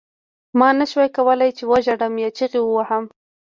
[0.59, 3.03] ما نشول کولای چې وژاړم یا چیغې ووهم